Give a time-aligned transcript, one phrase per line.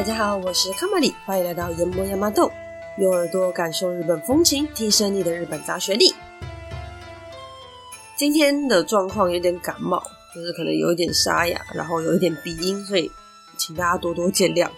[0.00, 2.50] 大家好，我是卡玛里，欢迎来到研磨亚麻豆，
[2.96, 6.14] 用耳朵感受日本风情，提升你的日本杂学力。
[8.16, 10.02] 今天的状况有点感冒，
[10.34, 13.12] 就是可能有一点沙哑，然后有一点鼻音，所以
[13.58, 14.70] 请大家多多见谅。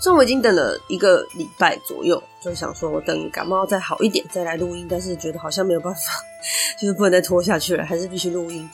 [0.00, 6.00] 虽然我已经等了一个礼拜左右，就想说我等感冒再好一点再来录音，但是觉得好像没有办法，
[6.80, 8.66] 就是不能再拖下去了，还是必须录音。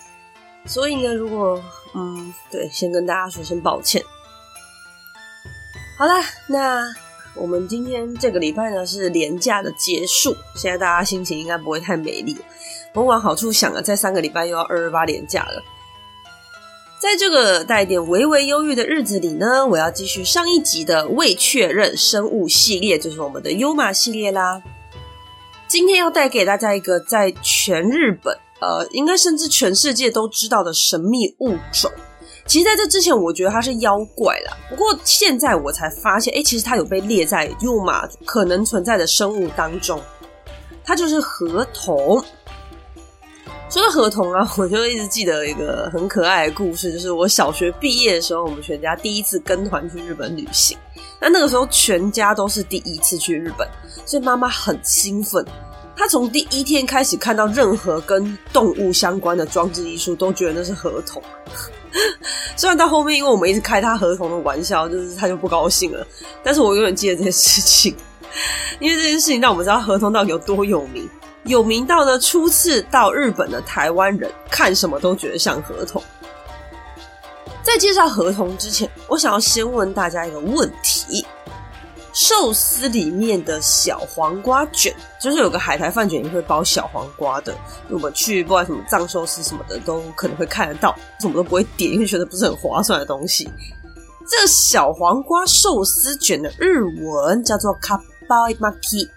[0.65, 1.61] 所以呢，如果
[1.97, 4.01] 嗯，对，先跟大家说声抱歉。
[5.99, 6.95] 好啦，那
[7.35, 12.39] 我们今天这个礼拜呢是连假的结束，现在大家心情应该不会太美丽。
[12.95, 15.61] 我往好处想啊，再三个礼拜又要二二八连假了。
[17.01, 24.63] 在这个带点微微忧郁的日子里呢，我要继续上一集的未确认生物系列，就是我们的优马系列啦。
[25.67, 31.91] 今天要带给大家一个在全日本，呃，应该甚至全世界都知道的神秘物种。
[32.49, 34.57] 其实在这之前，我觉得它是妖怪啦。
[34.71, 40.01] 不过现在我才发现，哎，其实它有被列在优马可能存在的生物当中。
[40.83, 42.25] 它就是河童。
[43.69, 50.75] 说到河童啊，我就一直记得一个很可爱的故事，就是我小学毕业的时候，我们全家第一次跟团去日本旅行。
[51.21, 53.69] 那那个时候全家都是第一次去日本，
[54.07, 55.45] 所以妈妈很兴奋。
[55.95, 61.23] 她从第一天开始看到任何跟动物相关的装置艺术，都觉得那是河童。
[62.57, 66.07] 虽然到后面，因为我们一直开他合同的玩笑，就是他就不高兴了。
[66.43, 67.97] 但是我永远记得这件事情，
[68.81, 71.09] 因为这件事情让我们知道合同到底有多有名，
[71.45, 76.03] 有名到呢，初次到日本的台湾人看什么都觉得像合同。
[77.63, 81.27] 在介绍合同之前，我想要先问大家一个问题。
[82.18, 87.56] 寿司里面的小黄瓜卷，就是有个海苔饭卷也会包小黄瓜的。
[87.90, 93.50] 我们去不管什么藏寿司什么的，都可能会看得到，什么都不会点，因为觉得不是很划算的东西。
[94.28, 99.10] 这个小黄瓜寿司卷的日文叫做かっぱ巻き，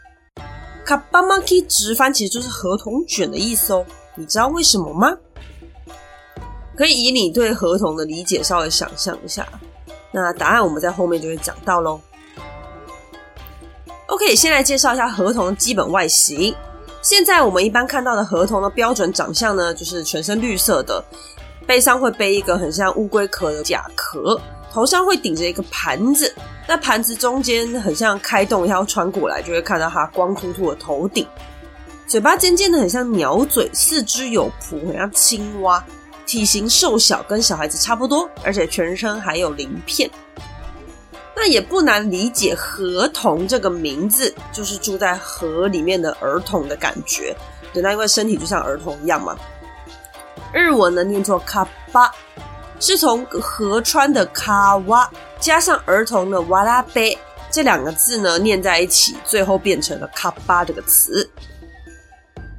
[0.84, 3.84] かっぱ巻き直翻其实就是河童卷的意思哦。
[4.14, 5.16] 你知道为什么吗？
[6.74, 9.46] 可以以你对河童的理解稍微想象一下。
[10.10, 12.00] 那答案我们在后面就会讲到喽。
[14.11, 16.53] OK，先来介绍一下河童的基本外形。
[17.01, 21.01] 现在我们一般看到的河童的标准长相呢，就是全身绿色的，
[21.65, 24.37] 背上会背一个很像乌龟壳的甲壳，
[24.69, 26.35] 头上会顶着一个盘子，
[26.67, 31.25] 那盘子中间很像开洞，要穿过来就会看到它光秃秃的头顶，
[32.05, 35.81] 嘴巴尖尖的很像鸟嘴，四肢有蹼，很像青蛙，
[36.25, 40.11] 体型瘦小，跟小孩子差不多，而且全身还有鳞片。
[41.35, 47.35] 那也不难理解，河童这个名字就是住在河里面的儿童的感觉。
[47.73, 49.35] 对，那因为身体就像儿童一样嘛。
[50.53, 52.11] 日文呢念作卡巴，
[52.79, 55.09] 是从河川的卡哇
[55.39, 57.17] 加上儿童的哇拉贝
[57.49, 61.27] 这两个字呢念在一起，最后变成了卡巴这个词。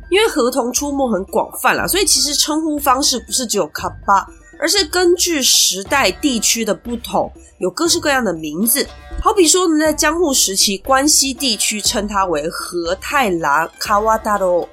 [0.09, 4.27] 因为河童出没很广泛啦，所以其实称呼方式不是只有卡巴。
[4.63, 7.29] 而是根据时代地区的不同，
[7.59, 8.87] 有各式各样的名字。
[9.21, 14.69] 好比说呢，在江户时期，关西地区称它为河太郎卡瓦达罗，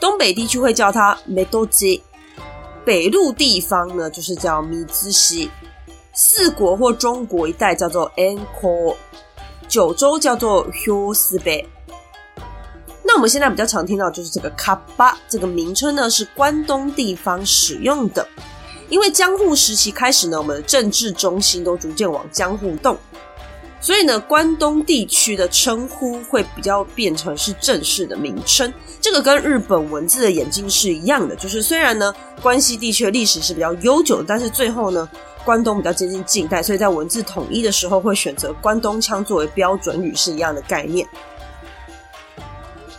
[0.00, 2.02] 东北地区会叫它梅多吉，
[2.84, 5.48] 北陆地方呢就是叫米兹西，
[6.12, 8.96] 四国或中国一带叫做 （Enko），，
[9.68, 11.64] 九州叫做 huxbe。
[13.04, 18.26] 那我们现在比较常听到就是这个卡巴这个名称呢，是关东地方使用的。
[18.88, 22.96] 因为江户时期开始呢，我们的政治中心都逐渐往江户动，
[23.80, 28.72] 所以呢，关东地区的称呼会比较变成是正式的名称。
[29.00, 35.08] 这个跟日本文字的演进是一样的，就是虽然呢，关西地区的历史是比较悠久的，但是最后呢，
[35.44, 41.06] 关东比较接近近代，所以在文字统一的时候会选择关东腔作为标准语，是一样的概念。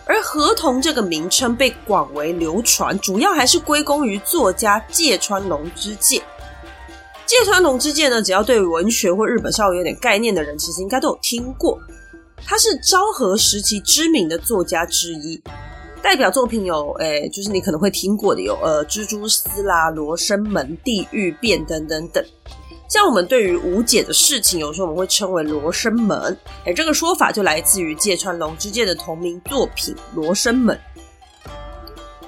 [0.05, 6.21] 而河童这个名称被广为流传，主要还是归功于作家芥川龙之介。
[7.25, 11.79] 芥川龙之介呢，只要对文学或日本稍微有点概念的人，其实应该都有听过。
[12.45, 15.41] 他是昭和时期知名的作家之一，
[16.03, 22.23] 代表作品有，诶、就是你可能会听过的有，呃，蜘蛛丝啦、罗生门、地狱变等等等。
[22.87, 30.77] 像我们对于无解的事情，有时候我们会称为罗生门，而这个说法就来自于芥川龙之介的同名作品《罗生门》。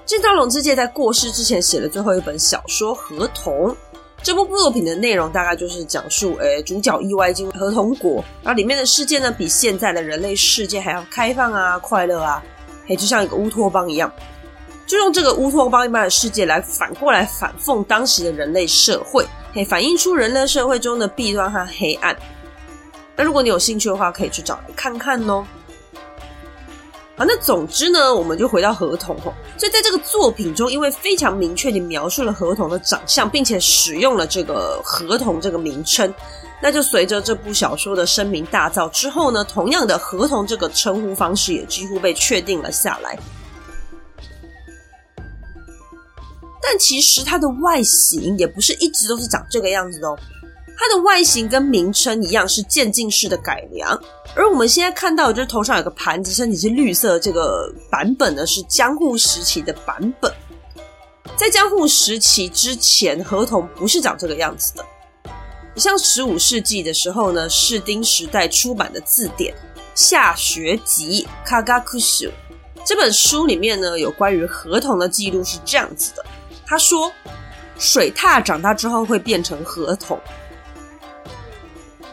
[0.05, 3.69] 芥川龙之介在过世之前写的最后一本小说《河童》，
[4.23, 12.43] 这部作品的内容大概就是讲述，诶，主角意外进入河童国，然后里面的世界呢，比现在的人类世界还要开放啊、快乐啊，
[12.87, 14.11] 诶，就像一个乌托邦一样，
[14.87, 19.23] 就用这个乌托邦一般的世界来反过来反讽当时的人类社会。
[19.53, 22.15] 可以反映出人类社会中的弊端和黑暗，
[23.15, 25.43] 那如果你有兴趣的话，可以去找来看看哦。
[27.15, 29.33] 好，那总之呢，我们就回到合同吼。
[29.57, 36.13] 所以在这个作品中，因为非常明确地描述了合同的长相，并且使用了这个合同这个名称，
[36.61, 43.17] 那就随着这部小说的声名大噪之后呢，同样的合同这个称呼方式也几乎被确定了下来。
[46.61, 50.17] 但其实它的外形也不是一直都是长这个样子的哦。
[50.79, 53.99] 它的外形跟名称一样，是渐进式的改良。
[54.35, 60.31] 而我们现在看到的就是头上有个盘子，身体是绿色这个版本呢，是江户时期的版本。
[61.35, 64.85] 在江户时期之前，河童不是长这个样子的。
[65.75, 69.53] 像十五世纪的时候呢，室町时代出版的字典
[69.95, 72.31] 《下学集》（Kagakushu）
[72.85, 76.25] 这本书里面呢，有关于河童的记录是这样子的。
[76.67, 77.11] 他说，
[77.79, 80.19] 水獭长大之后会变成河童。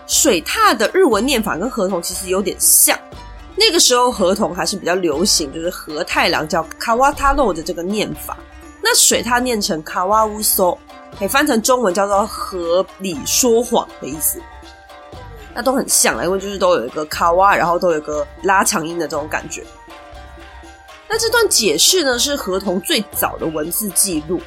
[0.06, 2.97] 水獭的日文念法跟河童其实有点像，
[3.56, 8.37] 那个时候河童还是比较流行，就是河太郎叫卡瓦塔洛的这个念法。
[8.81, 10.79] 那水獭念成卡瓦乌索，
[11.19, 14.41] 可以翻成中文叫做河里说谎的意思。
[15.55, 19.65] 那都很像，因为就是都有一个卡瓦，然后都有一个拉长音的这种感觉。
[21.14, 24.40] 那这段解释呢，是河童最早的文字记录。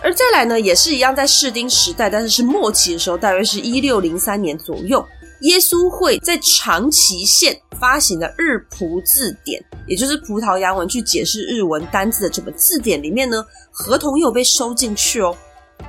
[0.00, 5.04] 而再来呢，也是一样，在室町时代，但是是末期的时候，大约是一六零三年左右，
[5.40, 15.36] 耶稣会在长崎县发行的日葡字典，也就是葡萄牙文去解释日文单字的这本字典里面呢，河童又被收进去哦。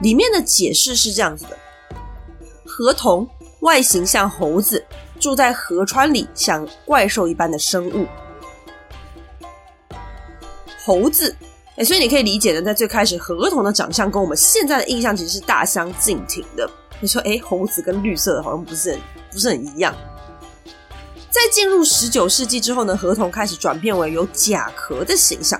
[0.01, 1.55] 里面的解释是这样子的：
[2.65, 3.29] 河童
[3.61, 4.83] 外形像猴子，
[5.19, 8.07] 住在河川里，像怪兽一般的生物。
[10.85, 11.35] 猴子。
[11.77, 16.69] 哎，所以你可以理解呢，在最开始，河童的长相跟我们现在的印象其实是大相径庭的。
[17.01, 18.99] 你说，哎，猴子跟绿色的好像不是很
[19.31, 19.93] 不是很一样。
[21.29, 25.59] 在进入十九世纪之后呢，河童开始转变为有甲壳的形象，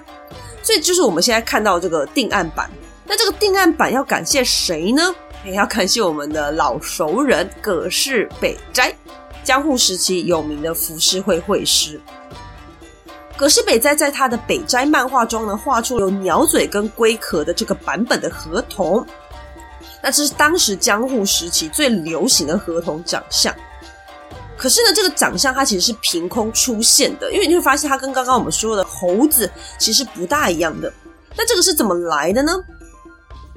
[0.64, 2.70] 所以就是我们现在看到这个定案版。
[3.06, 5.14] 那这个定案版要感谢谁呢？
[5.44, 8.96] 也要感谢我们的老熟人葛饰北斋，
[9.44, 12.00] 江户时期有名的浮世绘绘师。
[13.38, 19.06] 葛饰北斋在他的北斋漫画中呢，画出有鸟嘴跟龟壳的这个版本的河童，
[20.02, 23.54] 那这是当时江户时期最流行的河童长相。
[24.58, 30.92] 可是呢，这个长相它其实是凭空出现的，因为你会发现它跟刚刚我们说的猴子其实不大一样的。
[31.36, 32.54] 那这个是怎么来的呢？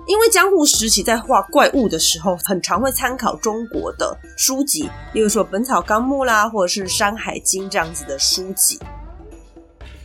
[0.08, 8.80] 因为江户时期在画怪物的时候，很常会参考中国的书籍，例如说《本草纲目》啦，或者是《山海经》这样子的书籍。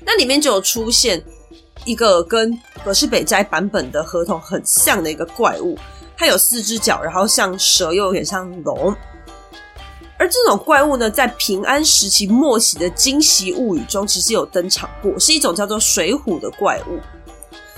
[0.06, 1.24] 那里面就有出现
[1.86, 5.78] 一个跟葛饰北斋版本的河童很像的一个怪物，
[6.18, 8.96] 它有四只脚，然后像蛇又有点像龙。
[10.20, 17.00] 而这种怪物呢，在平安时期末期的《今昔物语》中其实有登场过，是一种叫做水虎的怪物。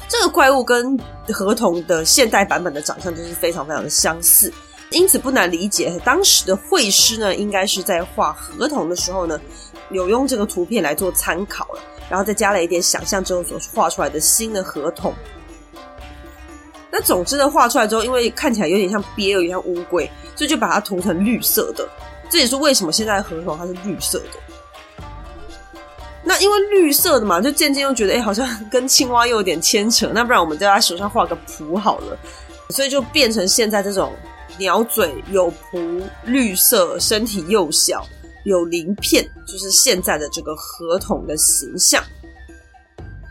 [0.07, 0.95] 这个怪物跟
[1.29, 4.53] 河童的现代版本的长相就是非常非常的相似，
[4.95, 9.37] 因此不难理解，当时的绘师呢，应该是在画合同的时候呢，
[9.91, 11.81] 有用这个图片来做参考了。
[12.07, 15.13] 然后再加了一点想象之后所画出来的新的合同。
[16.89, 21.85] 那总之呢，画出来之后，因为看起来有点像鳖，有点像乌龟，所以就把它涂成绿色的。
[22.29, 25.05] 这也是为什么现在的河童它是绿色的。
[26.23, 30.09] 那因为绿色的嘛，就渐渐又觉得，哎，好像跟青蛙又有点牵扯。
[30.13, 32.17] 那不然我们在他手上画个蹼好了，
[32.69, 34.13] 所以就变成现在这种
[34.57, 38.05] 鸟嘴有蹼、绿色、身体幼小。
[38.45, 42.03] 有鳞片，就是现在的这个河童的形象，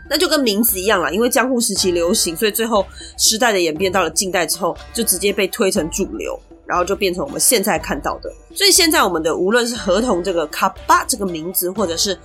[0.09, 1.09] 那就跟名字一样啦。
[1.09, 2.85] 因为江户时期流行，所以最后
[3.17, 8.29] 时代的演变到了近代之后，就直接被推成主流，然后就变成我们现在看到的。
[8.53, 12.19] 所以现在我们的无论是河童这个卡巴这个名字，或者是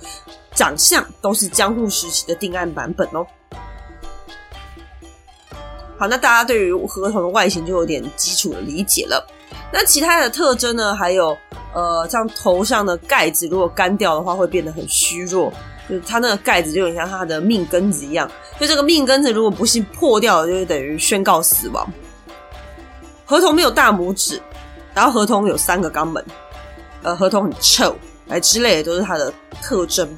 [0.53, 3.25] 长相，都是江户时期的定案版本哦。
[6.01, 9.23] 好，那大家对于河童的外形就有点基础的理解了。
[9.71, 10.95] 那其他的特征呢？
[10.95, 11.37] 还有。
[11.73, 15.53] 呃，像头上的盖子，如果干掉的话，会变得很虚弱。
[15.87, 18.27] 就是它那个盖子就很像它的命根子一样。
[18.57, 21.87] 所以这个命根子如果不幸破掉了，就等于宣告死亡。
[23.25, 24.41] 河童没有大拇指，
[24.95, 26.25] 然后河童有三个肛门，
[27.03, 27.95] 呃，河童很臭，
[28.27, 29.31] 哎之类的都是它的
[29.61, 30.09] 特征。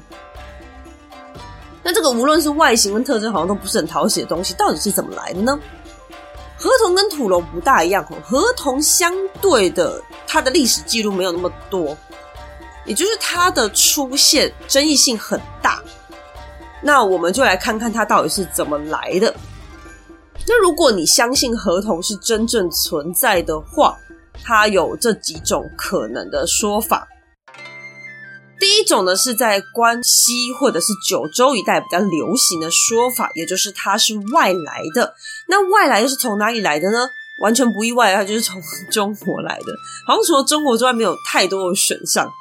[1.84, 5.60] 那这个无论是外形跟特征，好像都不是很讨喜的东西，到底是怎么来的呢？
[6.56, 9.12] 河童跟土龙不大一样哦，河童相
[9.42, 11.94] 对的，它的历史记录没有那么多，
[12.86, 15.82] 也就是它的出现争议性很大。
[16.80, 19.34] 那我们就来看看它到底是怎么来的。
[20.46, 23.98] 那如果你相信河童是真正存在的话，
[24.42, 27.06] 它有这几种可能的说法。
[28.64, 35.14] 第一种呢，是在关西或者是九州一带比较流行的说法，也就是它是外来的。
[35.48, 37.06] 那外来又是从哪里来的呢？
[37.42, 39.66] 完全不意外，它就是从中国来的。
[40.06, 42.32] 好像除了中国之外，没有太多的选项。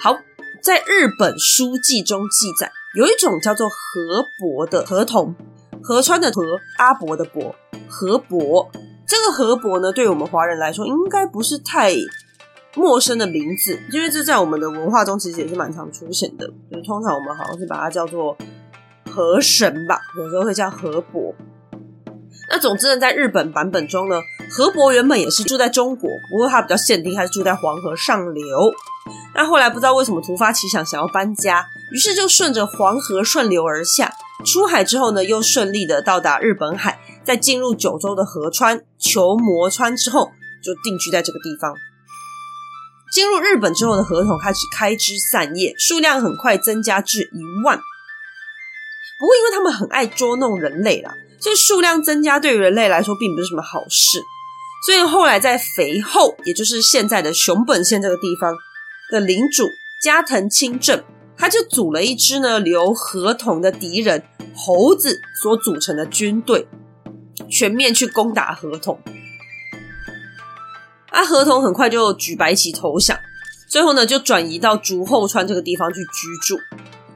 [0.00, 0.16] 好，
[0.62, 5.34] 在日本书记中记载，有一种叫做河伯的河童，
[5.82, 6.42] 河川的河，
[6.78, 7.54] 阿伯的伯，
[7.86, 8.70] 河伯。
[9.06, 11.92] 这个河伯呢，对我们华人来说，应该不是太
[12.74, 16.46] 陌生的名字，因为这在我们的文化中其实也是蛮常出现的。
[16.70, 18.36] 就是通常我们好像是把它叫做
[19.10, 21.34] 河神吧，有时候会叫河伯。
[22.50, 24.20] 那总之呢，在日本版本中呢，
[24.50, 28.44] 河伯原本也是住在中国，不过他比较限定，他是住在黄河上流。
[29.34, 34.12] 那后来不知道为什么突发奇想，想要搬家，于是就顺着黄河顺流而下，
[34.46, 40.30] 出海之后呢，又顺利的到达日本海，再进入九州的河川求磨川之后，
[40.62, 41.74] 就定居在这个地方。
[43.10, 47.78] 进入日本之后的河童开始开枝散叶，数量很快增加至一万。
[49.18, 54.20] 不过，因为他们很爱捉弄人类啦，所以数量增加对于人类来说并不是什么好事。
[54.86, 58.54] 所以后来在肥后，也就是现在的熊本县这个地方
[59.10, 59.68] 的领主
[60.04, 61.02] 加藤清正，
[61.36, 64.22] 他就组了一支呢由河童的敌人
[64.54, 66.68] 猴子所组成的军队，
[67.50, 69.00] 全面去攻打河童。
[71.10, 73.18] 啊，河童很快就举白旗投降，
[73.68, 76.58] 最后呢就转移到竹后川这个地方去居住，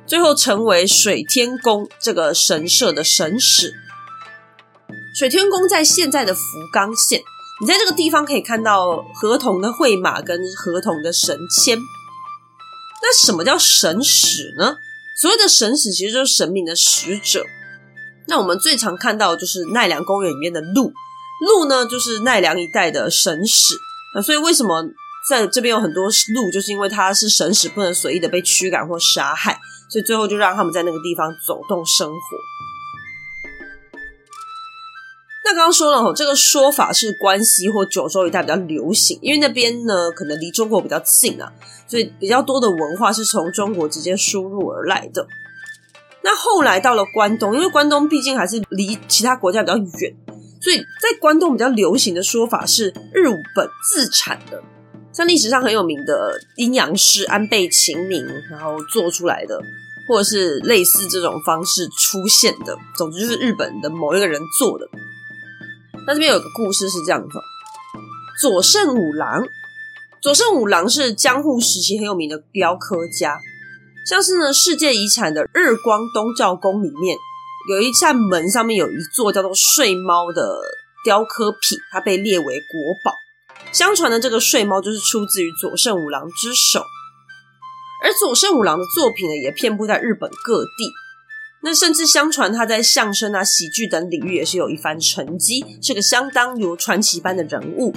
[0.07, 3.75] 最后成为水天宫这个神社的神使。
[5.15, 6.41] 水天宫在现在的福
[6.73, 7.21] 冈县，
[7.61, 11.79] 你在这个地方可以看到河童的绘马跟河童的神签。
[13.03, 14.77] 那什么叫神使呢？
[15.21, 17.45] 所谓的神使其实就是神明的使者。
[18.27, 20.93] 那我们最常看到就是奈良公园里面的鹿。
[21.43, 23.75] 鹿呢，就是奈良一带的神使，
[24.15, 24.85] 那所以为什么
[25.29, 29.59] 在这边有很多鹿，就是因为它是神使，不能随意的被驱赶或杀害，
[29.91, 32.17] 所以最后就让他们在那个地方走动生活。
[35.45, 41.53] 那刚刚说了，这个说法是关西或九州一带比较流行，因为那边呢可能离中国比较近啊，
[41.89, 45.27] 所以比较多的文化是从中国直接输入而来的。
[46.23, 50.17] 那后来到了关东，因为关东毕竟还是离其他国家比较远。
[50.63, 54.63] 所以在关东比较流行的说法是日本自产的，
[55.13, 59.61] 像历史上很有名的阴阳师安倍晴明，然后做出来的，
[60.07, 64.89] 或者是类似这种方式出现的，总之就是日本的某一个人做的。
[66.07, 67.29] 那这边有个故事是这样的：
[68.41, 69.45] 佐圣五郎，
[70.21, 73.37] 左圣五郎是江户时期很有名的雕刻家，
[74.07, 77.17] 像是呢世界遗产的日光东照宫里面。
[77.69, 80.61] 有一扇门，上面有一座叫做睡猫的
[81.05, 83.15] 雕刻品，它被列为国宝。
[83.71, 86.85] 相传呢这个睡猫就是出自于佐圣五郎之手，
[88.03, 90.93] 而佐圣五郎的作品呢，也遍布在日本各地。
[91.65, 97.95] 那甚至相传他在相声啊、喜剧等领域也是有一番成绩，是个相当有传奇般的人物。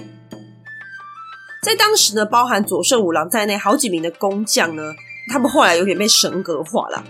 [1.64, 4.94] 在当时呢，包含佐圣五郎在内好几名的工匠呢，
[5.32, 7.04] 他们后来有点被神格化了。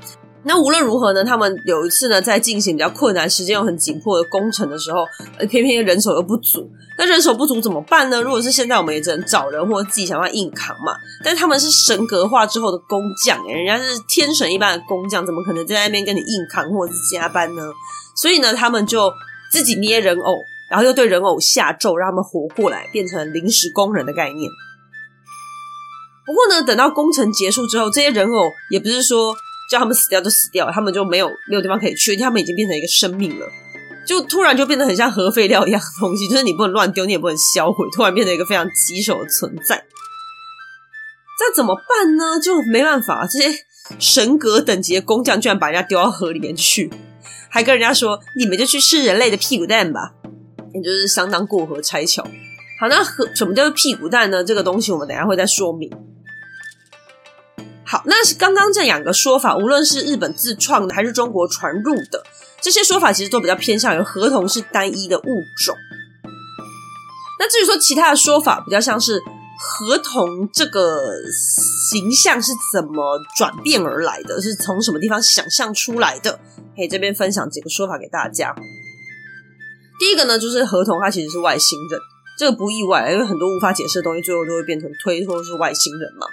[0.48, 5.04] 那无论如何呢，他们有一次呢，在进行比较困难、时间又很紧迫的工程的时候，
[5.50, 6.70] 偏偏人手又不足。
[7.00, 8.22] 那人手不足怎么办呢？
[8.22, 10.94] 如果是现在，我们也只能找人或者自己想办法硬扛嘛。
[11.24, 17.64] 但是他们是神格化之后的工匠，人家是天神一般的工匠，怎么可能在那边跟你硬扛或者是加班呢？
[18.16, 19.12] 所以呢，他们就
[19.52, 20.36] 自己捏人偶，
[20.70, 24.52] 然后又对人偶下咒，让他们活过来，变成临时工人的概念。
[26.24, 29.36] 不过呢，等到工程结束之后，这些人偶也不是说。
[29.70, 33.48] 叫他们死掉就死掉，他们就没有没有地方可以去，他们已经变成一个生命了，
[34.08, 39.84] 就突然就变得很像核废料一样的东西，就是你不能乱丢，你也不能销毁，突然变成一个非常棘手的存在。
[41.38, 42.40] 这怎么办呢？
[42.40, 43.60] 就没办法，这些
[44.00, 46.90] 神格等级的工匠居然把人家丢到河里面去，
[47.50, 50.14] 还跟人家说：“你们就去吃人类的屁股蛋吧。”
[50.74, 52.24] 也就是相当过河拆桥。
[52.80, 54.44] 好，那河什么叫做屁股蛋呢？
[54.44, 55.90] 这个东西我们等下会再说明。
[57.88, 62.24] 好，那是刚刚这两个说法，无论是日本自创的还是中国传入的，
[62.60, 65.76] 这些说法其实都比较偏向于河童是单一的物种。
[67.38, 69.22] 那至于说其他的说法，比较像是
[69.60, 71.00] 河童这个
[71.92, 76.40] 形象是怎么转变而来的，是从什么地方想象出来的？
[76.76, 78.56] 可以这边分享几个说法给大家。
[80.00, 82.00] 第一个呢，就是河童它其实是外星人，
[82.40, 86.26] 这个不意外，因为很多无法解释的东西，最后都会变成推脱是外星人嘛。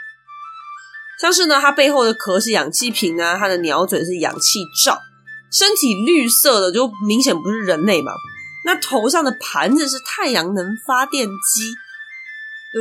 [1.22, 4.98] 像是呢，它背后的壳是氧气瓶啊，它的鸟嘴是氧气罩，
[5.52, 8.10] 身体绿色的就明显不是人类嘛。
[8.64, 11.72] 那头上的盘子是太阳能发电机。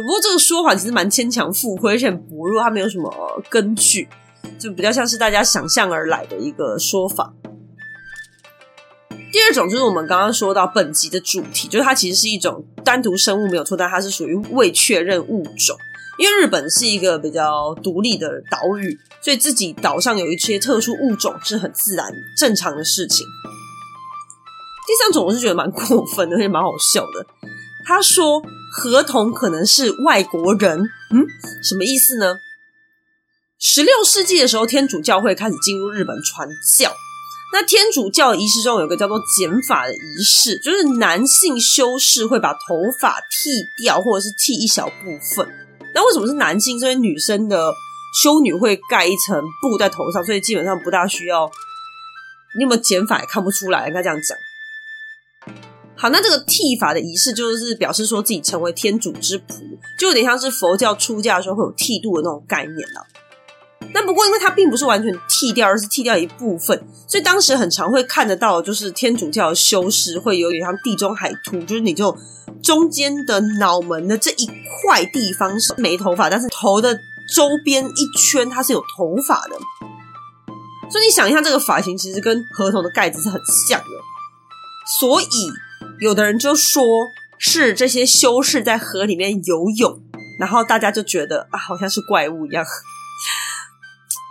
[0.02, 3.14] 不过这个说法其实蛮牵强附会，而且很薄弱，它没有什么
[3.48, 4.10] 根据，
[4.58, 7.32] 就比较像是大家想象而来的一个说法。
[9.32, 15.78] 第二种就是我们刚刚说到本集的主题，就是它其实是一种单独生物没有错，但它是属于未确认物种。
[16.22, 23.26] 因为日本是一个比较独立的岛屿，所以自己岛上有一些特殊物种是很自然正常的事情。
[24.86, 27.26] 第三种我是觉得蛮过分的，而且蛮好笑的。
[27.88, 28.40] 他说
[28.72, 31.26] 河童可能是外国人，嗯，
[31.64, 32.36] 什么意思呢？
[33.58, 36.48] 十六世纪的时候，天主教会开始进入日本传
[36.78, 36.94] 教。
[37.52, 42.60] 那天主教仪式中有个叫做剪发的仪式，就是男性修士会把头
[43.02, 45.48] 发剃掉，或者是剃一小部分。
[45.94, 46.80] 那为什么是男性？
[46.80, 47.74] 所以女生的
[48.24, 51.50] 修女会盖一层布在头上，所以基本上不大需要。
[52.58, 54.38] 你有没有剪发也看不出来，应该这样讲。
[55.96, 59.62] 好，那这个剃发的仪式就是表示说自己成为天主之仆，
[59.98, 63.06] 就有点像是佛教出家的时候会有剃度的那种概念了。
[63.94, 72.18] 那不过，因为它并不是完全剃掉，而是剃掉一部分，所以当时很常会看得到，就是天主教的修士会有点像地中海秃，就是你就
[72.62, 76.94] 中间的脑门的这一块地方是没头发，但是头的
[77.36, 79.56] 周边一圈它是有头发的。
[80.90, 83.86] 所以你想一下，这个发型其实跟河童的盖子是很像的，
[85.00, 85.26] 所以。
[86.00, 86.84] 有的人就说
[87.38, 90.02] 是这些修士在河里面游泳，
[90.40, 92.66] 然后大家就觉得啊，好像是怪物一样。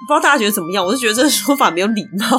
[0.07, 0.85] 不知道大家觉得怎么样？
[0.85, 2.37] 我是觉得这个说法没有礼貌，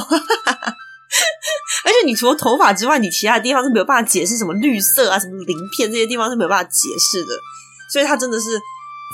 [1.85, 7.33] 而且你除了头发之外，你其他地方是没有办法解释什么绿色啊、什么鳞片这些地方是没有办法解释的，
[7.91, 8.59] 所以它真的是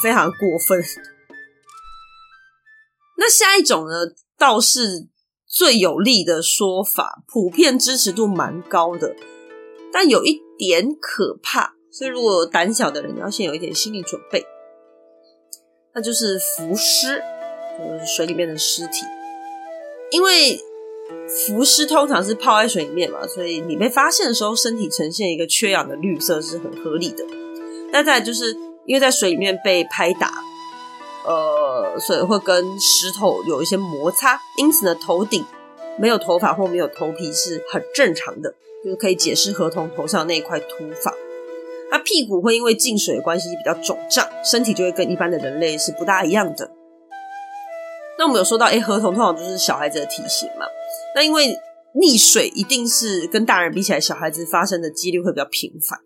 [0.01, 0.37] 非常过
[0.67, 0.83] 分。
[3.17, 3.95] 那下一种呢，
[4.37, 5.07] 倒是
[5.47, 9.15] 最有力的说法，普遍支持度蛮高的。
[9.91, 14.45] 但有一点可怕，所以如果胆小的人，要先有一点心理准备。
[15.95, 17.23] 那就是浮尸，
[17.77, 19.05] 就是水里面的尸体。
[20.11, 20.59] 因为
[21.47, 27.25] 浮尸通常是泡在水里面嘛，所以你被发现的时候，身体呈现一个缺氧的绿色是很合理的。
[27.91, 28.53] 那再就是
[28.85, 30.33] 因为在水里面被拍打，
[31.25, 35.43] 呃，所以会跟石头有一些摩擦，因此呢，头顶
[35.97, 38.55] 没有头发或没有头皮是很正常的。
[38.83, 40.67] 就是可以解释河童头上那一块秃
[41.01, 41.11] 发，
[41.89, 46.69] 它屁股会因为进水的关系比较肿胀，身体就会跟一般的人类是不大一样的。
[48.17, 50.65] 那我们有说到，哎，河童通常就是小孩子的体型嘛。
[51.15, 51.55] 那因为
[51.95, 55.99] 溺水一定是跟大人比起来，小孩子发生的几率会比较频繁，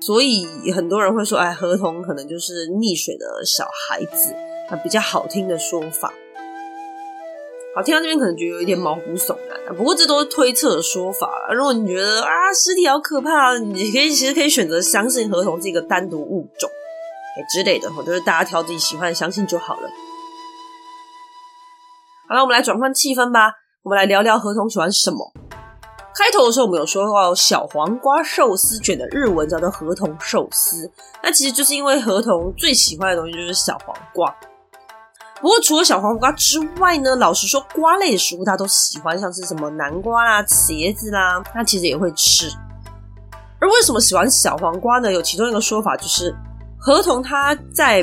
[0.00, 4.34] 所以很多人会说，哎，河童可能就是溺水的小孩子，
[4.70, 6.12] 啊，比较好听的说法。
[7.74, 11.30] 好，听到这边可能觉得有一点毛骨悚然，不过这都是推测的说法。
[11.54, 19.90] 如果你觉得啊尸体好可怕，你可以其实可以选择相信河童这个单独物种，哎之类的，我觉得大家挑自己喜欢相信就好了。
[22.28, 23.52] 好了，我们来转换气氛吧，
[23.84, 25.32] 我们来聊聊河童喜欢什么。
[26.12, 30.90] 开头的时候我们有说到小黄瓜寿司卷的日文叫做河童寿司，
[31.22, 34.34] 那其实就是因为河童最喜欢的东西就是小黄瓜。
[35.40, 42.50] 不过，除了小黄瓜之外呢，老实说，瓜类的食物他都喜欢，像是什么南瓜啦、茄子啦，他其实也会吃。
[43.60, 45.12] 而为什么喜欢小黄瓜呢？
[45.12, 46.34] 有其中一个说法就是，
[46.76, 48.00] 河童它在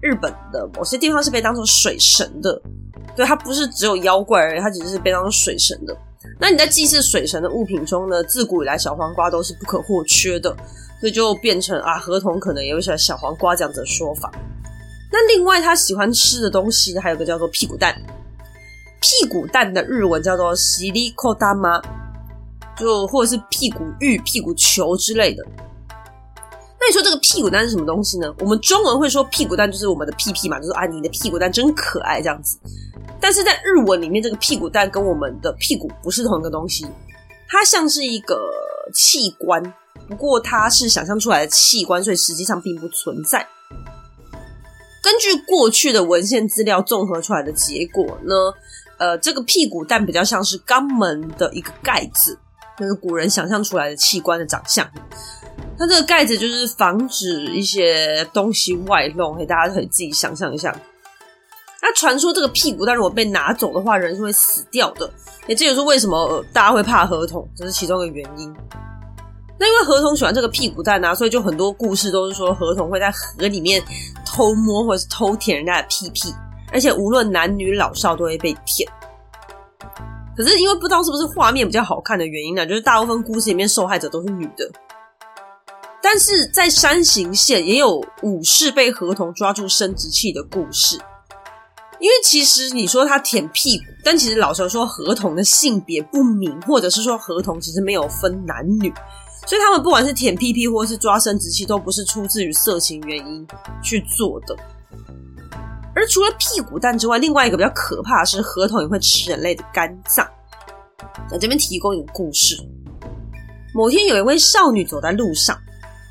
[0.00, 2.60] 日本的某些地方是被当做水神的，
[3.18, 5.96] 对，它不是只有妖怪而已，它其实是被当水神的。
[6.38, 10.56] 那你在祭祀水神的物品中呢，自古以来小黄瓜都是不可或缺的，
[11.00, 14.30] 所以就变成啊，河童可能也会喜欢小黄瓜这样子的说法。
[15.10, 17.92] 那另外，他喜欢吃的东西还有个叫做屁股蛋。
[19.00, 21.82] 屁股蛋的日文叫做西里扣大妈，
[22.76, 25.44] 就或者是屁股玉、屁股球之类的。
[26.80, 28.32] 那你说这个屁股蛋是什么东西呢？
[28.38, 32.56] 我们中文会说屁股蛋就是我们的屁屁嘛，就是啊，你的屁股蛋真可爱这样子。
[33.20, 36.86] 但是在日文里面，这个屁股蛋跟我们的屁股不是同一个东西，
[37.48, 38.36] 它像是一个
[38.94, 39.62] 器官，
[40.08, 43.46] 不过它是想象出来的器官，所以实际上并不存在。
[45.02, 48.34] 根据过去的文献资料综合出来的结果呢，
[48.98, 52.38] 呃，这个屁股蛋比较像是肛门的一个盖子，
[52.78, 54.88] 就是古人想象出来的器官的长相。
[55.78, 60.76] 它这个盖子就是防止一些东西外露，嘿大家可以自己想象一下。
[61.80, 65.08] 那传说这个屁股蛋如果被拿走的话，人是会死掉的。
[65.46, 68.54] 也这就是为什么大家会怕河童，这是其中一个原因。
[69.60, 73.82] 那因为河童喜欢这个屁股蛋啊，所以就很多故事都是说河童会在河里面
[74.26, 76.34] 偷摸或者是偷舔人家的屁屁，
[76.72, 78.88] 而且无论男女老少都会被舔。
[80.36, 84.70] 可是因为不知道是不是画面比较好看的原因呢，就是大部分故事里面受害者都是女的。
[86.00, 90.98] 但是在山形县也有武士被河童抓住生殖器的故事。
[92.00, 98.92] 因为其实你说他舔屁股，但其实老实说，河童的性别不明，或者是说河童其实没有分男女，
[99.46, 103.46] 所以他们不管是舔屁屁或是抓生殖器，都不是出自于色情原因
[103.82, 104.56] 去做的。
[105.94, 110.24] 而除了屁股蛋之外，另外一个比较可怕的是，河童也会吃人类的肝脏。
[111.28, 112.56] 在这边提供一个故事：
[113.74, 115.58] 某天有一位少女走在路上，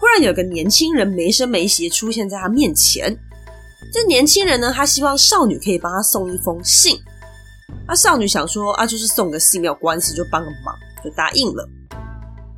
[0.02, 3.18] 忽然有个年轻人没声没息出现在她面前。
[3.92, 7.00] 这年轻人呢，他希望少女可以帮他送一封信。
[7.86, 11.68] 啊，少女想说啊，就是送个信没有关系，就帮个忙，就答应了。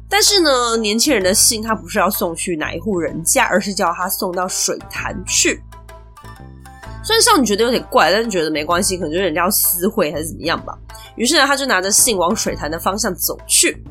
[0.09, 5.61] 但是呢，年轻人的信他不是要送去哪一户人家，而是叫他送到水潭去。
[7.03, 10.77] 虽然少女觉得有点怪，但是觉得没关系，可能就是人家要私会还是怎么样吧。
[11.15, 13.83] 于是呢，他就拿着信往水潭的方向走去。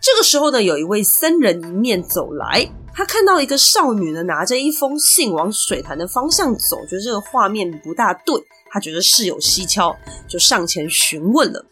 [0.00, 2.68] 这个时候呢，有一位僧人迎面走来。
[2.94, 8.34] 他看到一个少女呢，拿着一封信往水潭的方向走，觉得这个画面不大对，
[8.70, 11.64] 他觉得事有蹊跷，就上前询问了。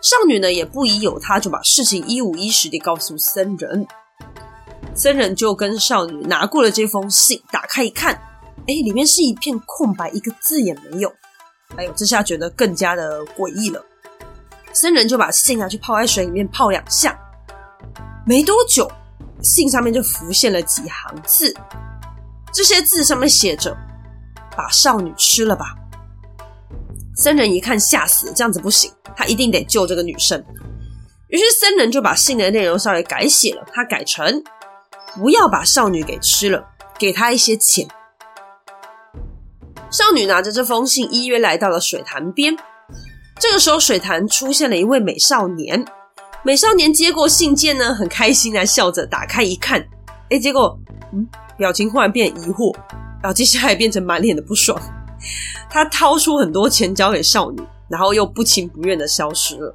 [0.00, 3.86] 少女呢也不疑有他，就把事情一五一十地告诉僧人。
[4.94, 8.14] 僧人就跟少女拿过了这封信，打开一看，
[8.66, 11.12] 哎，里面是一片空白，一个字也没有。
[11.76, 13.84] 哎呦，这下觉得更加的诡异了。
[14.74, 17.18] 僧人就把信拿去泡在水里面泡两下，
[18.26, 18.90] 没多久。
[19.42, 21.54] 信上面就浮现了几行字，
[22.50, 23.76] 这些字上面写着
[24.56, 25.74] ：“把少女吃了吧。”
[27.14, 30.42] 僧人一看吓死了，这样子不行，他一定得救这个女生。
[31.28, 34.42] 于是僧人就把信的内容稍微改写了，他改成
[35.14, 36.66] ：“不要把少女给吃了，
[36.98, 37.86] 给她一些钱。”
[39.92, 42.56] 少女拿着这封信，依约来到了水潭边。
[43.38, 45.84] 这个时候，水潭出现了一位美少年。
[46.44, 49.84] 美少年接过信件呢，很开心的笑着打开一看，
[50.30, 50.78] 哎，结果
[51.12, 52.74] 嗯，表情忽然变疑惑，
[53.22, 54.78] 然后接下来变成满脸的不爽。
[55.70, 59.74] 他掏出很多钱交给少女，然后又不情不愿的消失了。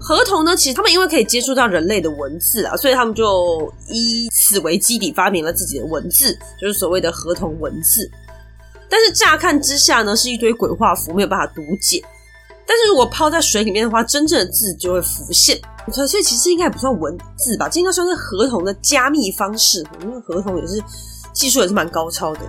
[0.00, 8.10] 河童呢，其实他们因为可以接触到人类的文字啊，所以他们就以此为基底发明了自己的文字，就是所谓的河童文字。
[8.92, 12.04] 但是乍看之下呢，是一堆鬼画符，没有办法读解。
[12.66, 15.58] 但是如果泡在水里面的话，真正的字就会浮现。
[15.90, 19.82] 所以其实应该也不算文字吧，这应该算是合同的加密方式。
[20.02, 20.78] 因为合同也是
[21.32, 22.40] 技术也是蛮高超的。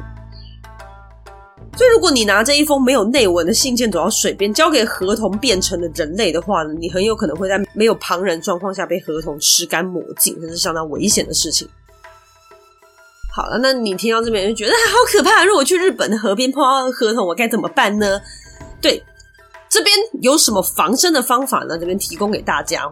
[1.77, 11.65] 所以如果你拿着一封没有内文的信件走到水边，交给合同变成了人类的话呢，你很有可能会在没有旁人状况下被合同吃干抹净，这是相当危险的事情。
[13.35, 15.43] 好了，那你听到这边就觉得好可怕。
[15.43, 18.21] 如果去日本的河边碰到河童，我该怎么办呢？
[18.79, 19.03] 对。
[19.69, 21.75] 这边有什么防身的方法呢？
[21.79, 22.87] 这边提供给大家。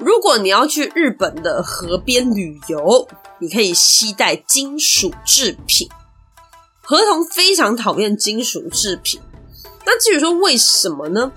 [0.00, 3.06] 如果你要去日本的河边旅游，
[3.38, 5.88] 你可以携带金属制品。
[6.82, 9.20] 河童非常讨厌金属制品。
[9.84, 11.30] 那至于说为什么呢？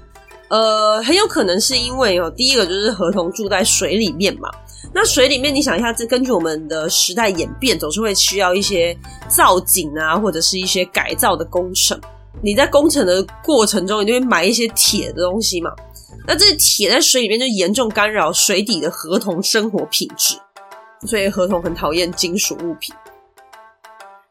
[0.47, 4.49] 呃，很有可能是因为哦，第一个就是河童住在水里面嘛。
[4.93, 8.97] 那水里面，你想一下，这根据我们的时代演变，总是会需要一些
[9.27, 11.99] 造景啊，或者是一些改造的工程。
[12.41, 15.71] 你在工程的过程中，一定会买一些铁的东西嘛？
[16.27, 20.35] 那这些铁在水里面就严重干扰水底的河童生活品质，
[21.05, 22.93] 所以河童很讨厌金属物品。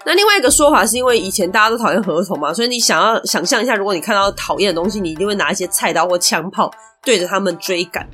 [0.04, 6.70] 那另外一个说法是因为以前大家都讨厌河童嘛，所以你想要想象一下，如果你看到讨厌的东西，你一定会拿一些菜刀或枪炮
[7.04, 8.08] 对着他们追赶。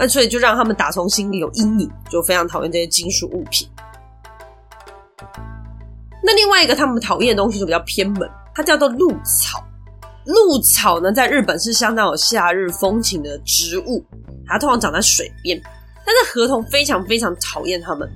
[0.00, 3.68] 那所以就让他们打从心里有阴影，就非常讨厌这些金属物品。
[6.24, 8.26] 那另外一个他们讨厌的东西就比较偏门。
[8.54, 9.62] 它叫做鹿草，
[10.24, 14.02] 鹿草呢，在日本是相当有夏日风情的植物，
[14.46, 15.60] 它通常长在水边，
[16.04, 18.10] 但是河童非常非常讨厌它们。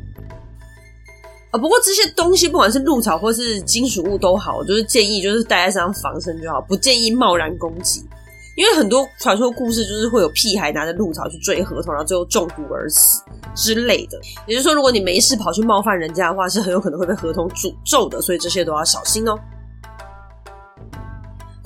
[1.50, 8.04] 啊，不过这些东西不管是鹿草或是金属物都好，就是建议就是带在身上防身就好，不建议贸然攻击，
[8.56, 13.22] 因为很多传说故事就是会有屁孩拿着鹿草去追河童，然后最后中毒而死
[13.54, 14.18] 之类的。
[14.46, 19.38] 也就是说，如果你没事跑去冒犯人家的话，是很有可能会被河童诅咒的，所以这些都要小心哦。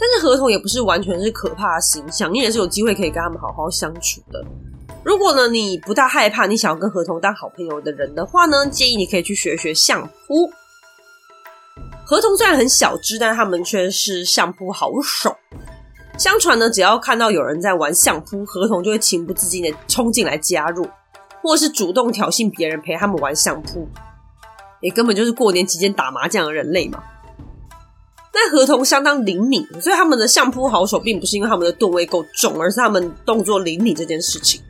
[0.01, 4.43] 但是河童也不是完全是可怕的形象，你也是有机会可以跟他们好好相处的。
[5.05, 10.51] 如果呢，你不大害怕，你想要跟河童当好朋友的人的话呢，建议你可以去学学相扑。
[12.05, 15.37] 河童虽然很小只，但他们却是相扑好手。
[16.19, 20.85] 相传呢，只要看到有人在玩相扑，合同就会情不自禁的冲进来加入，
[21.41, 23.89] 或是主动挑衅别人陪他们玩相扑。
[24.81, 27.03] 也根本就是过年期间打麻将的人类嘛。
[28.33, 34.61] 但合同相当灵敏，所以他们的相扑好手并不是因为他们的吨位够重，而是他们动作灵敏这件事情。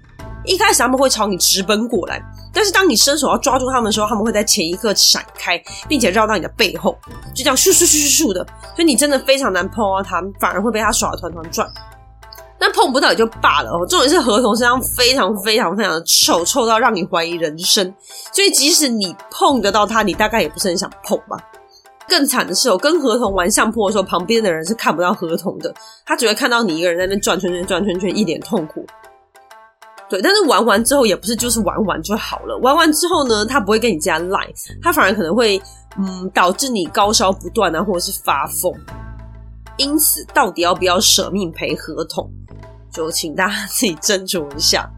[0.49, 2.21] 一开始他们会朝你直奔过来，
[2.53, 6.97] 但是当你伸手要抓住他们的时候，他们会在前一刻闪开，并且绕到你的背后，
[7.35, 11.69] 就这样咻咻咻咻咻的，所以你真的非常难碰到他，反而会被他耍得团团转。
[12.59, 17.95] 但碰不到也就罢了哦，重点是河童身上非常非常非常的臭，臭到让你怀疑人生，
[18.33, 21.37] 所以即使你碰得到他，你大概也不是很想碰吧。
[22.09, 25.73] 更惨的是，我跟河童玩相扑的时候，旁边的人是看不到河童的，
[26.07, 28.85] 他只会看到你一个人在那转圈圈、转圈圈，一脸痛苦。
[30.09, 32.57] 对，但是玩完之后也不是就是玩玩就好了。
[32.59, 35.61] 玩完之后呢，他不会跟你加赖，他反而可能会
[35.99, 38.73] 嗯导致你高烧不断啊，或者是发疯。
[39.77, 42.31] 因此，到底要不要舍命陪合同，
[42.91, 44.91] 就请大家自己斟酌一下。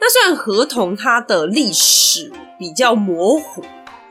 [0.00, 3.62] 那虽然合同它的历史比较模糊，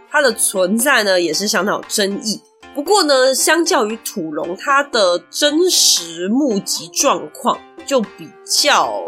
[0.09, 2.41] 它的存在呢也是相当有争议。
[2.73, 7.59] 不过呢，相较于土龙，它的真实目击状况。
[7.83, 9.03] 就比较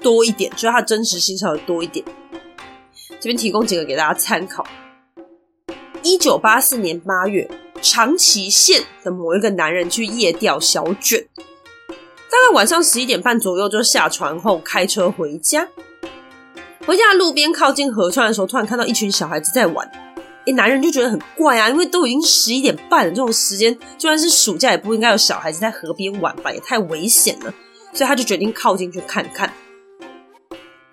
[0.00, 2.02] 多一点，就是它真实性稍微多一点。
[3.20, 4.64] 这边提供几个给大家参考。
[6.04, 7.50] 一九八四年八月，
[7.82, 15.68] 长崎县的某一个男人去夜钓小卷，大概晚上十一点半左右就下船后开车回家。
[16.86, 19.90] 回家的路边靠近河川的时候，突然看到一群小孩子在玩。
[20.46, 27.54] 诶，男人就觉得很怪啊，因为都已经十一点半了，这种时间就算是暑假也不应该有小孩子在河边玩吧，也太危险了。
[27.92, 29.52] 所以他就决定靠近去看看。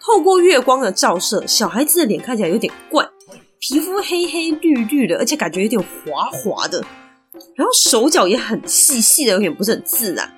[0.02, 3.08] 透过月光的照射，小孩子的脸看起来有点怪，
[3.60, 6.84] 皮肤黑黑绿绿的，而且感觉有点滑滑的，
[7.56, 10.32] 然后手脚也很细细的，有点不是很自然。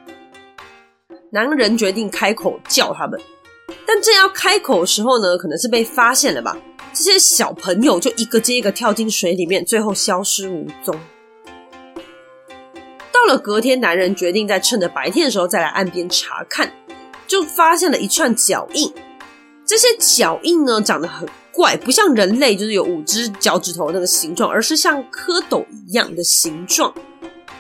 [1.32, 3.20] 男人决定开口叫他们，
[3.88, 6.58] 但正要开口的时候呢，可能是被发现了吧？
[6.94, 10.96] 这些小朋友就一个接一个跳进水里面，最后消失无踪。
[13.14, 16.72] 到了隔天，男人决定在趁着白天的时候再来岸边查看，
[17.28, 18.94] 就发现了一串脚印。
[19.66, 26.94] 这些脚印呢，长得很怪，不像人类就是有五只脚趾头那个形状，而是像蝌蚪一样的形状。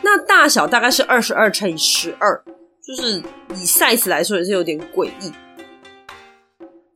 [0.01, 2.43] 那大小大概是二十二乘以十二，
[2.85, 3.23] 就是
[3.55, 5.31] 以 size 来说也是有点诡异。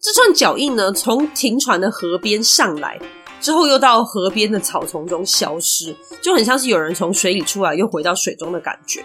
[0.06, 3.00] 这串脚印呢，从停船的河边上来。
[3.42, 9.04] 之后又到河边的草丛中消失，就很像是有人从水里出来又回到水中的感觉。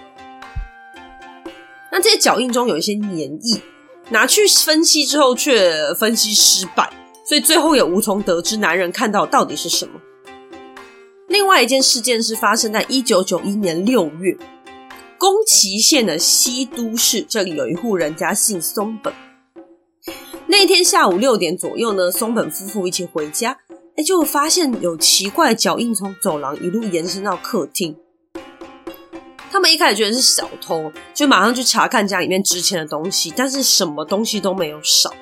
[1.91, 3.63] 那这些脚印中有一些粘液，
[4.11, 6.93] 拿去分析之后却分析失败，
[7.27, 9.99] 所以最后也无从得知男人看到到底是什么。
[11.29, 14.37] 另外一件事件是发生在一九九一年六月，
[15.17, 19.11] 宫崎县的西都市，这里有一户人家姓松本。
[20.51, 23.57] 那天下午六点左右呢，松本夫妇一起回家。
[23.97, 27.97] 哎就发现有奇怪脚印从走廊一路延伸到客厅。
[29.49, 35.15] 他们一开始觉得是小偷，就马上去查看家里面值钱的东西，但是什么东西都没有少。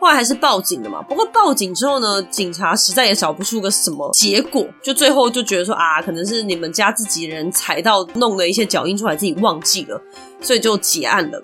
[0.00, 1.02] 后来还是报警了嘛。
[1.02, 10.00] 不过报警之后呢，警察实在也找不出个什么结果，就最后就觉得说啊，可能是你们家自己人踩到弄了一些脚印出来，自己忘记了，
[10.40, 11.42] 所以就结案了。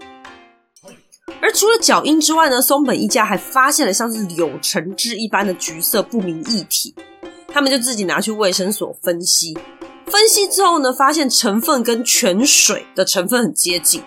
[1.40, 6.94] 而除了脚印之外呢，松本一家还发现了像是柳橙汁一般的橘色不明液体，
[7.48, 9.56] 他们就自己拿去卫生所分析，
[10.06, 14.02] 分析之后呢，发现成分跟泉水的成分很接近。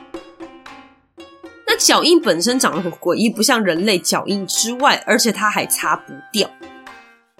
[1.67, 6.49] 那脚印本身长得很诡异，不像人类脚印之外，而且它还擦不掉。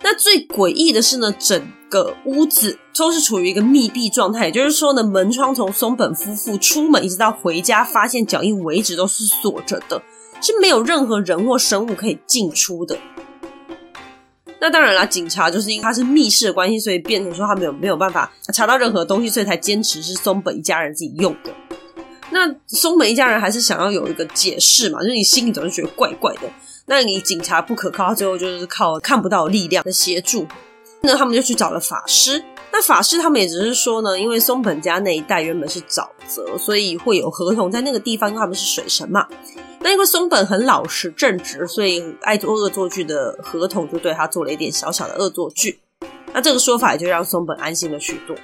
[0.02, 10.02] 那最诡异的是呢，整个屋子都是处于一个密闭状态，也就是说呢，门窗从松本夫妇出门一直到回家发现脚印为止都是锁着的，
[10.42, 12.98] 是没有任何人或生物可以进出的。
[14.60, 21.52] 那当然啦，警察就是因为他是密室的关系，所以变成说他没有没有办法查到任何东西，所以才坚持是松本一家人自己用的。
[22.32, 26.42] 那松本一家人还是想要有一个解释嘛，就是你心里总是觉得怪怪的。
[26.88, 30.48] 那你警察不可靠，最后就是靠看不到力量的协助。
[31.06, 32.44] 那他们就去找了法师。
[32.72, 39.28] 那法师他们也只是说呢，因为松本家那一带原本是沼泽，所以会有河童在那个地方，因为他们是水神嘛。
[39.80, 45.80] 那因为松本很老实正直，所以爱做恶作剧的河童就对他做了一点小小的恶作剧。
[46.34, 48.36] 那这个说法也就让松本安心了许多。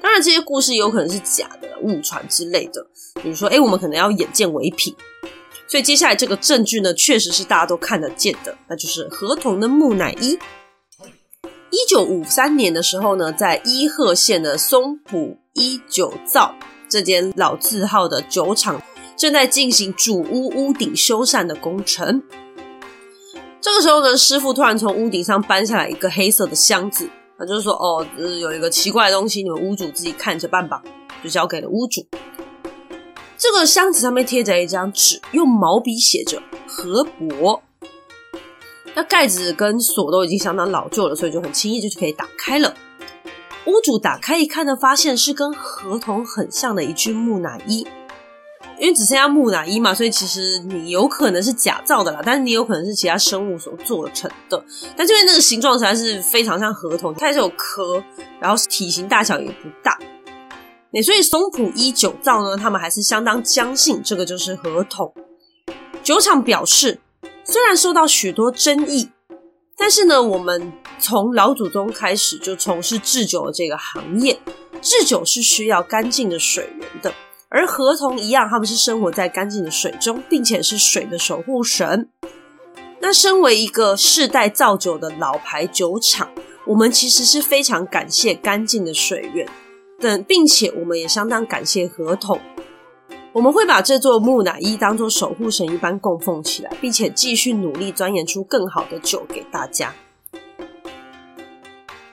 [0.00, 2.84] 当然，这些故事有可能是假的、误传之类的。
[3.22, 4.92] 比如说，哎，我们可能要眼见为凭。
[5.72, 10.38] 所以接下来这个证据呢，确实是大家都看得见的，那就是河童的木乃伊。
[11.70, 16.54] 一九五三年的时候呢，在伊贺县的松浦伊酒造
[16.90, 18.82] 这间老字号的酒厂
[19.16, 22.22] 正在进行主屋屋顶修缮的工程。
[23.62, 27.08] 这个时候呢，师傅突然从屋顶上搬下来一个黑色的箱子，
[27.38, 30.82] 他就是说，哦，有一个奇怪的东西，你们屋主自己看着办吧，
[31.24, 32.06] 就交给了屋主。
[33.42, 37.60] 这个箱子上面贴着一张纸，用毛笔写着“河伯”。
[38.94, 42.72] 那盖子跟锁都已经相当老旧了，所以就很轻易就可以打开了。
[43.66, 47.84] 屋主打开一看呢，发现是跟河童很像的一具木乃伊。
[48.78, 54.64] 因为只剩下木乃伊嘛，所以其实你有可能是假造的啦，但是你有可能是其他生物所做成的。
[54.96, 58.00] 但这边那个形状实在是非常像河童，它也是有壳，
[58.38, 59.98] 然后体型大小也不大。
[60.92, 65.12] 那所以松浦一九造呢，他们还是相当相信这个就是河童。
[66.02, 67.00] 酒厂表示，
[67.44, 69.08] 虽然受到许多争议，
[69.76, 74.38] 但是呢，我们从老祖宗开始就从事制酒的这个行业，
[74.82, 77.14] 制酒是需要干净的水源的。
[77.48, 82.08] 而河童一样，他们是生活在干净的水中，并且是水的守护神。
[83.00, 86.30] 那身为一个世代造酒的老牌酒厂，
[86.66, 89.48] 我们其实是非常感谢干净的水源
[90.02, 92.40] 等，并且我们也相当感谢合同。
[93.32, 99.94] 我们会把这座木乃伊当做守护神一般供奉起来，并且继续努力钻研出更好的酒给大家。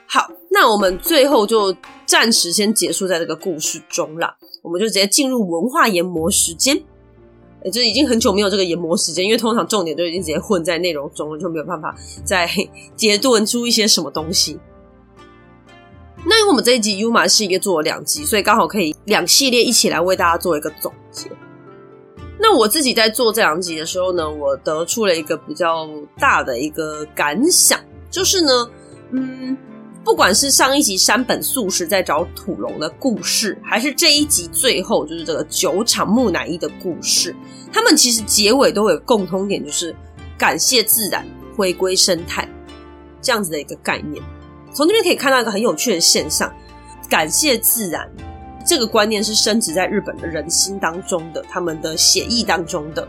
[0.06, 1.76] 好，那我们最后就
[2.06, 4.36] 暂时先结束在这个故事中了。
[4.62, 6.82] 我们就直接进入文化研磨时间，
[7.64, 12.48] 诶，就已经很久没有这个研磨时间，因为通常重点都已经直接混在内容中了，就没有办法再
[12.96, 14.58] 结论出一些什么东西。
[16.26, 21.30] 那因为我们这一集 Uma 系列做了两集，所以刚好可以两系列一起来为大家做一个总结。
[22.38, 27.78] 那我自己在做这两集的时候呢，我得出了一个比较大的一个感想，
[28.10, 28.70] 就是呢，
[29.12, 29.56] 嗯。
[30.02, 37.36] 不管是上一集山本素实在找土龙的故事，还是这一集最后就是这个酒厂木乃伊的故事，
[37.70, 39.94] 他们其实结尾都有共通点，就是
[40.38, 41.22] 感谢自然，
[41.54, 42.48] 回归生态
[43.20, 44.24] 这样子的一个概念。
[44.72, 46.52] 从这边可以看到一个很有趣的现象：
[47.08, 48.08] 感谢自然
[48.66, 53.06] 这个观念是深植在日本的人心当中的，他们的血液当中的。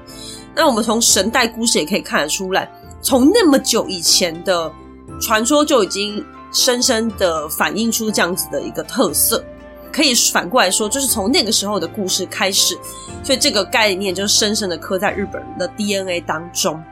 [0.56, 2.69] 那我们从神代故事也可以看得出来，
[3.02, 4.71] 从那么久以前的
[5.19, 6.24] 传说就已经。
[6.54, 9.41] 深深的反映出这样子的一个特色，
[9.89, 12.78] 可以反过来说，就是从那个时候的故事开始，
[13.24, 16.84] 所以这个概念就深深的刻在日本人的 DNA 当中。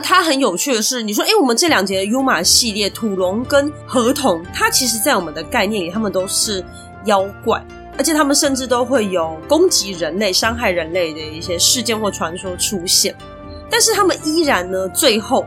[0.00, 6.64] 它很有趣的是，你说，哎，我们这两节的 Uma 系列，土龙跟河童，它其实在我们的概念里，他们都是
[7.04, 7.64] 妖怪，
[7.98, 13.16] 而且他们甚至都会有攻击人类、伤害人类的一些事件或传说出现，
[13.70, 15.44] 但是他们依然呢，最后。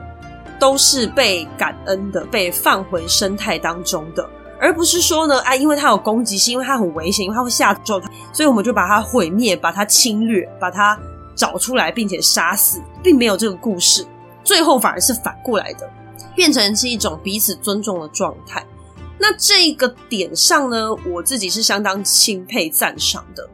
[0.59, 10.99] 都是被感恩的，被放回生态当中的，而不是说呢，哎，因为它有攻击性，因为它很危险，因为它会吓走它，所以我们就把它毁灭，把它侵略，把它
[11.33, 14.05] 找出来，并且杀死，并没有这个故事。
[14.43, 15.89] 最后反而是反过来的，
[16.36, 18.65] 变成是一种彼此尊重的状态。
[19.17, 23.47] 那这个点上呢，我自己是相当钦佩赞赏的。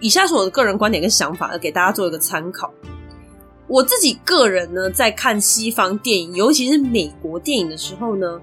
[0.00, 2.70] 以下是我的个人观点跟想法，给大家做一个参考。
[3.68, 8.40] 我自己个人呢，在看西方电影，尤其是美国电影的时候呢，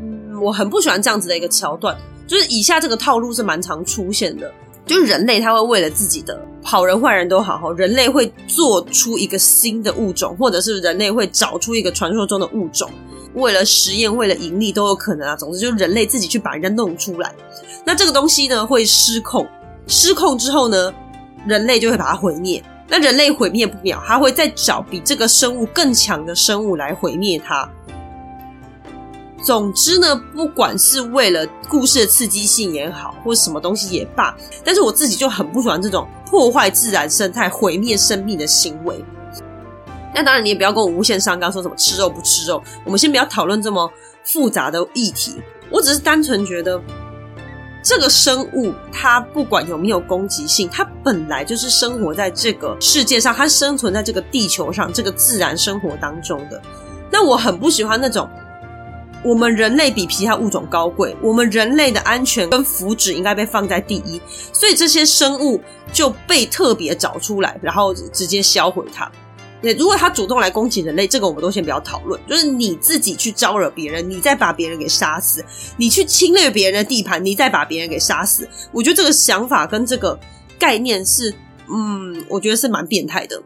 [0.00, 4.52] 嗯，我很不喜欢这样子的一个桥段，就是以下这个套路是蛮常出现的，
[4.90, 12.90] 就是人类他会为了自己的好人坏人都好，人类会做出一个新的物种，或者是人类会找出一个传说中的物种，
[13.34, 15.36] 为了实验，为了盈利都有可能啊。
[15.36, 17.32] 总之就是人类自己去把人家弄出来，
[17.86, 19.46] 那这个东西呢会失控，
[19.86, 20.92] 失控之后呢，
[21.46, 22.60] 人类就会把它毁灭。
[22.88, 27.70] 那人类毁灭不了，他会再找比这个生物更强的生物来毁灭它。
[29.42, 39.04] 总之呢，不管是为了故事的刺激性也好，或什么东西也罢，但是我自己就很不喜欢这种破坏自然生态、毁灭生命的行为。
[40.14, 42.62] 那当然，你也不要跟我无限上纲，说什么吃肉不吃肉。
[42.84, 43.90] 我们先不要讨论这么
[44.24, 45.36] 复杂的议题，
[45.70, 46.80] 我只是单纯觉得。
[47.82, 56.60] 这个生物，它不管有没有攻击性，它本来就是生活在这个世界上，它生存在这个地球上，这个自然生活当中的。
[57.10, 58.28] 那我很不喜欢那种，
[59.22, 64.20] 我们人类比其他物种高贵，我们人类的安全跟福祉应该被放在第一，
[64.52, 65.60] 所以这些生物
[65.92, 69.10] 就被特别找出来，然后直接销毁它。
[69.62, 72.18] 对，如果他主动来攻击人类，这个我们都先不要讨论。
[72.26, 75.42] 就是你自己去招惹别人，你再把别人给杀死；
[75.76, 78.48] 你去侵略别人的地盘，你再把别人给杀死。
[78.72, 80.18] 我觉得这个想法跟这个
[80.58, 81.30] 概念是，
[81.70, 83.38] 嗯，我觉得是蛮变态的。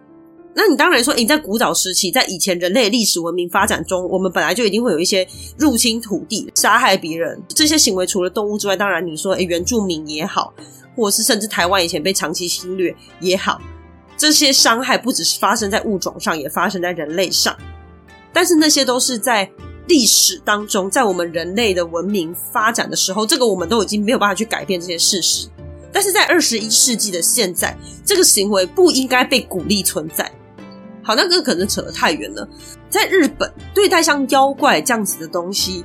[0.57, 5.27] 那你当然说，你在古早时期，在以前人类历史文明发展中，我们本来就一定会有一些
[5.59, 8.07] 入侵土地、杀害别人这些行为。
[8.07, 10.55] 除了动物之外，当然你说，诶，原住民也好，
[10.97, 13.61] 或者是甚至台湾以前被长期侵略也好。
[14.17, 17.57] 这些伤害不只是发生在物种上，也发生在人类上。
[18.33, 19.51] 但是那些都是在
[19.89, 25.49] 历史当中，在我们人类的文明发展的时候，这个我们都已经没有办法去改变这些事实。
[25.93, 30.31] 但是在二十一世纪的现在，这个行为不应该被鼓励存在。
[31.05, 32.49] 好，那个可能扯得太远了。
[32.89, 35.85] 在日本，对待像妖怪这样子的东西，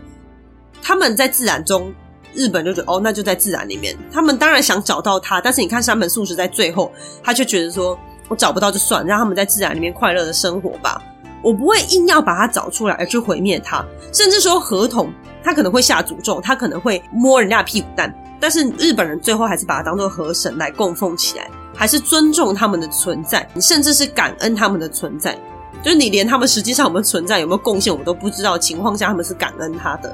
[0.82, 1.94] 他们在自然中，
[2.34, 3.96] 日本就觉得哦，那就在自然里面。
[4.12, 6.92] 他们当然想找到它，但是你看山本素食在最后，
[7.22, 11.02] 他就觉得说，我找不到就算，让他们在自然里面快乐的生活吧。
[11.42, 15.12] 我不会硬要把它找出来而去毁灭它，甚至说河童，
[15.44, 21.50] 他可能会下诅咒，他可能会摸人家的屁股蛋，但是日本人最后还是把它当做河神来供奉起来，
[21.80, 25.34] 还是尊重他们的存在，你甚至是感恩他们的存在，
[25.82, 30.14] 就是你连他们实际上有没有存在、有没有贡献，我都不知道情况下，他们是感恩他的。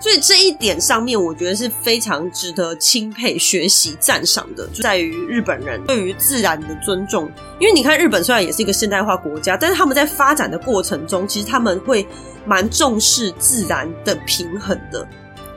[0.00, 7.30] 所以这一点上面，我觉得是非常值得钦佩、学习、赞赏的，就在于日本人对于自然的尊重。
[7.60, 12.04] 因为你看，日本虽然也是一个现代化国家，但是他们在发展的过程中，其实他们会
[12.44, 15.06] 蛮重视自然的平衡的。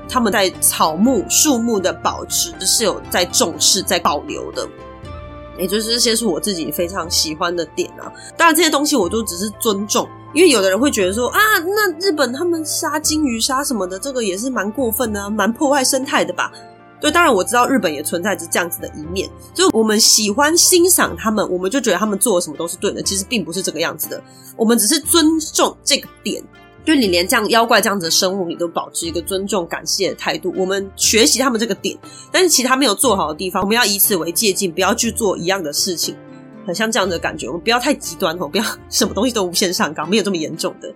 [0.07, 4.67] 他们在草木、树木的保持是有在重视、在保留的。
[5.59, 8.11] 也就是这些是我自己非常喜欢的点啊。
[8.37, 10.07] 当然，这些东西我都只是尊重。
[10.31, 16.51] 因为有的人会觉得说啊，那日本他们杀鲸鱼、杀什么的，这个也是蛮过分的，蛮破坏生态的吧？
[17.01, 24.21] 对，当然我知道日本也存在着这样子的一面，就我们喜欢欣赏他们，我们就觉得他们做的什么都是对的，其实并不是这个样子的。
[24.55, 26.43] 我们只是尊重这个点，
[26.89, 31.95] 就你连这样妖怪这样子的生物，你都保持一个尊重、感谢的态度，我们学习他们这个点，
[32.31, 36.15] 但是其他没有做好的地方，我们要以此为借鉴，不要去做一样的事情。
[36.65, 40.91] 很像这样的感觉，我们不要太极端哦，不要 什么东西都无限上纲，没有这么严重的。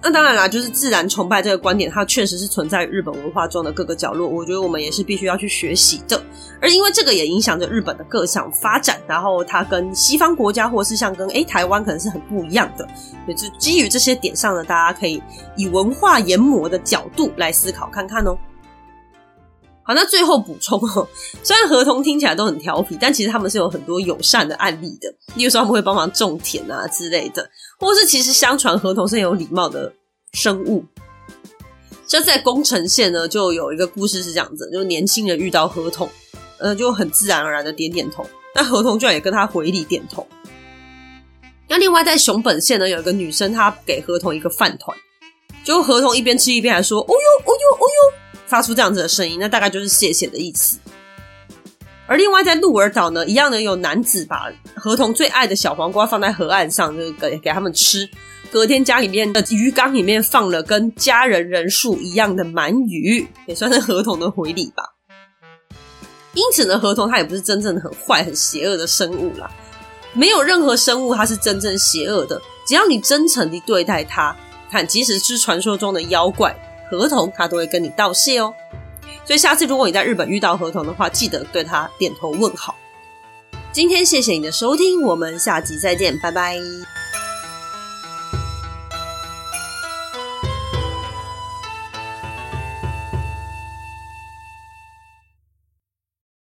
[0.00, 4.28] 那当然啦，就是自然崇拜这个观点，它确实是存在日本文化中的各个角落。
[4.28, 6.22] 我觉得我们也是必须要去学习的。
[6.60, 12.86] 而因为这个也影响着日本的各项发展，然后它跟西方国家或是像跟诶台湾可能是很不一样的。
[13.24, 15.20] 所以就基于这些点上呢，大家可以
[15.56, 18.38] 以文化研磨的角度来思考看看哦。
[19.88, 21.08] 好，那最后补充哦，
[21.42, 25.08] 虽然合同听起来都很调皮，但其实他们是有很多友善的案例的。
[25.34, 27.48] 例如说，他们会帮忙种田啊之类的，
[27.80, 29.90] 或是其实相传合同是很有礼貌的
[30.34, 30.84] 生物。
[32.06, 36.06] 像在宫城县呢，就有一个故事是这样子：就年轻人遇到合同，
[36.58, 40.26] 呃，就很自然而然的点点头，那合同居然也跟他回礼点头。
[41.66, 44.94] 那另外在熊本县呢，有一个女生，她给合同一个饭团，
[45.64, 48.18] 就合同一边吃一边还说：“哦哟，哦哟，哦哟。”
[48.48, 50.78] 发出这样子的声音，那大概就是谢谢的意思。
[52.06, 58.08] 而另外在鹿儿岛呢，一样呢有男子把河童最爱的小黄瓜放在河岸上，就给给他们吃。
[58.50, 64.82] 隔天家里面的鱼缸里面放了跟家人人数一样的鳗鱼，也算是河童的回礼吧。
[66.32, 69.50] 因此呢，河童它也不是真正的很坏、很邪恶的生物啦。
[70.14, 74.34] 没有任何生物它是真正邪恶的，只要你真诚地对待它，
[74.70, 76.56] 看，即使是传说中的妖怪。
[76.90, 78.54] 合同，他都会跟你道谢哦。
[79.24, 82.76] 所以下次如果你在日本遇到合同的话，记得对他点头问好。
[83.72, 86.58] 今天谢谢你的收听，我们下集再见，拜拜。